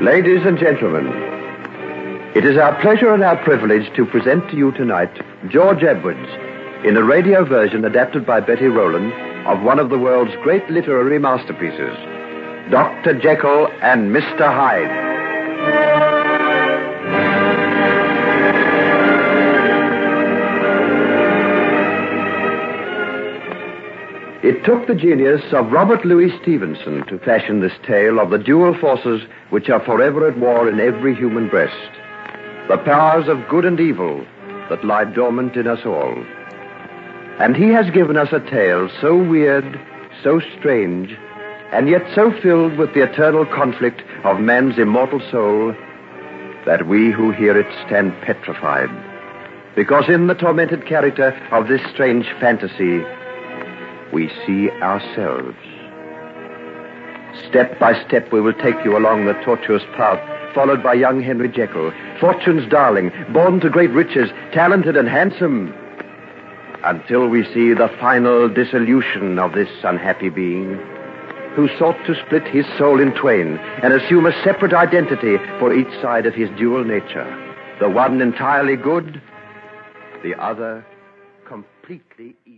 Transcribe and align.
Ladies 0.00 0.40
and 0.46 0.58
gentlemen, 0.58 1.06
it 2.34 2.44
is 2.44 2.56
our 2.56 2.80
pleasure 2.80 3.12
and 3.12 3.22
our 3.22 3.36
privilege 3.44 3.94
to 3.94 4.06
present 4.06 4.48
to 4.50 4.56
you 4.56 4.72
tonight 4.72 5.10
George 5.48 5.82
Edwards 5.84 6.28
in 6.84 6.96
a 6.96 7.04
radio 7.04 7.44
version 7.44 7.84
adapted 7.84 8.26
by 8.26 8.40
Betty 8.40 8.66
Rowland 8.66 9.12
of 9.46 9.62
one 9.62 9.78
of 9.78 9.90
the 9.90 9.98
world's 9.98 10.34
great 10.42 10.68
literary 10.70 11.18
masterpieces, 11.18 11.94
Dr. 12.70 13.20
Jekyll 13.20 13.68
and 13.82 14.10
Mr. 14.10 14.40
Hyde. 14.40 16.01
It 24.42 24.64
took 24.64 24.88
the 24.88 24.94
genius 24.96 25.40
of 25.52 25.70
Robert 25.70 26.04
Louis 26.04 26.36
Stevenson 26.42 27.06
to 27.06 27.18
fashion 27.20 27.60
this 27.60 27.78
tale 27.86 28.18
of 28.18 28.30
the 28.30 28.38
dual 28.38 28.76
forces 28.76 29.22
which 29.50 29.70
are 29.70 29.78
forever 29.84 30.26
at 30.28 30.36
war 30.36 30.68
in 30.68 30.80
every 30.80 31.14
human 31.14 31.48
breast. 31.48 31.92
The 32.66 32.78
powers 32.78 33.28
of 33.28 33.48
good 33.48 33.64
and 33.64 33.78
evil 33.78 34.26
that 34.68 34.84
lie 34.84 35.04
dormant 35.04 35.54
in 35.54 35.68
us 35.68 35.86
all. 35.86 36.24
And 37.38 37.54
he 37.54 37.68
has 37.68 37.88
given 37.90 38.16
us 38.16 38.32
a 38.32 38.40
tale 38.40 38.88
so 39.00 39.16
weird, 39.16 39.80
so 40.24 40.40
strange, 40.58 41.16
and 41.70 41.88
yet 41.88 42.02
so 42.12 42.32
filled 42.42 42.76
with 42.76 42.94
the 42.94 43.04
eternal 43.04 43.46
conflict 43.46 44.02
of 44.24 44.40
man's 44.40 44.76
immortal 44.76 45.20
soul 45.30 45.72
that 46.66 46.88
we 46.88 47.12
who 47.12 47.30
hear 47.30 47.56
it 47.56 47.72
stand 47.86 48.12
petrified. 48.22 48.90
Because 49.76 50.08
in 50.08 50.26
the 50.26 50.34
tormented 50.34 50.84
character 50.84 51.30
of 51.52 51.68
this 51.68 51.80
strange 51.92 52.26
fantasy, 52.40 53.04
we 54.12 54.28
see 54.46 54.70
ourselves. 54.82 55.56
Step 57.48 57.78
by 57.78 57.94
step, 58.06 58.30
we 58.32 58.40
will 58.40 58.52
take 58.52 58.76
you 58.84 58.96
along 58.96 59.24
the 59.24 59.32
tortuous 59.44 59.82
path, 59.96 60.20
followed 60.54 60.82
by 60.82 60.94
young 60.94 61.22
Henry 61.22 61.48
Jekyll, 61.48 61.92
fortune's 62.20 62.68
darling, 62.70 63.10
born 63.32 63.60
to 63.60 63.70
great 63.70 63.90
riches, 63.90 64.30
talented 64.52 64.96
and 64.96 65.08
handsome, 65.08 65.74
until 66.84 67.28
we 67.28 67.44
see 67.54 67.72
the 67.72 67.90
final 68.00 68.48
dissolution 68.48 69.38
of 69.38 69.52
this 69.52 69.70
unhappy 69.84 70.28
being 70.28 70.78
who 71.54 71.68
sought 71.78 71.96
to 72.06 72.14
split 72.26 72.46
his 72.48 72.66
soul 72.78 73.00
in 73.00 73.12
twain 73.12 73.58
and 73.82 73.92
assume 73.92 74.26
a 74.26 74.42
separate 74.42 74.72
identity 74.72 75.36
for 75.58 75.74
each 75.74 75.92
side 76.00 76.24
of 76.24 76.34
his 76.34 76.48
dual 76.58 76.82
nature. 76.82 77.28
The 77.78 77.90
one 77.90 78.20
entirely 78.22 78.76
good, 78.76 79.20
the 80.22 80.34
other 80.40 80.84
completely 81.46 82.34
evil. 82.46 82.52